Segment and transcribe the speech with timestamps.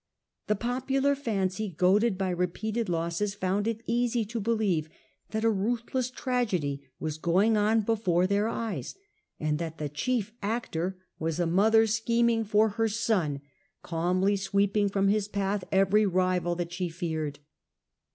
[0.47, 4.39] The popular fancy, goaded by re,,/ to secure the peated losses, found it easy to
[4.39, 4.89] believe
[5.29, 8.95] that a succcMion 01 ruthless tragedy was going on before their eyes,
[9.39, 12.71] and that the chief actor was a mother scheming 30 The Earlier Empire, B.c.
[12.71, 13.41] 31 for her son,
[13.83, 17.37] calmly sweeping from his path every rival that she feared.